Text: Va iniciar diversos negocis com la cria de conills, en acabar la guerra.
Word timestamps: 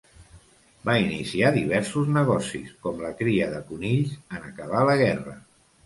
Va 0.89 0.95
iniciar 1.01 1.51
diversos 1.59 2.09
negocis 2.17 2.73
com 2.87 3.05
la 3.07 3.15
cria 3.23 3.53
de 3.55 3.63
conills, 3.71 4.21
en 4.37 4.53
acabar 4.53 4.87
la 4.93 5.03
guerra. 5.07 5.43